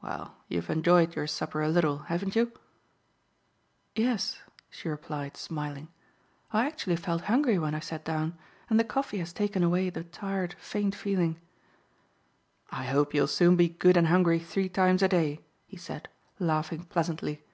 Well, 0.00 0.34
you've 0.48 0.70
enjoyed 0.70 1.14
your 1.14 1.26
supper 1.26 1.60
a 1.60 1.68
little, 1.68 1.98
haven't 2.08 2.34
you?" 2.34 2.52
"Yes," 3.94 4.40
she 4.70 4.88
replied, 4.88 5.36
smiling. 5.36 5.88
"I 6.54 6.64
actually 6.66 6.96
felt 6.96 7.24
hungry 7.24 7.58
when 7.58 7.74
I 7.74 7.80
sat 7.80 8.02
down, 8.02 8.38
and 8.70 8.80
the 8.80 8.84
coffee 8.84 9.18
has 9.18 9.34
taken 9.34 9.62
away 9.62 9.90
the 9.90 10.04
tired, 10.04 10.54
faint 10.58 10.94
feeling." 10.94 11.38
"I 12.70 12.84
hope 12.86 13.12
you'll 13.12 13.26
soon 13.28 13.56
be 13.56 13.68
good 13.68 13.98
and 13.98 14.06
hungry 14.06 14.38
three 14.38 14.70
times 14.70 15.02
a 15.02 15.08
day," 15.08 15.44
he 15.66 15.76
said, 15.76 16.08
laughing 16.38 16.84
pleasantly. 16.84 17.44